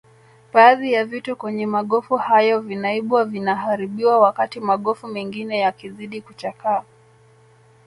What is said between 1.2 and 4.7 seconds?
kwenye magofu hayo vinaibwa vinaharibiwa wakati